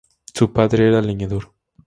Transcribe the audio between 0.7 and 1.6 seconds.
era leñador.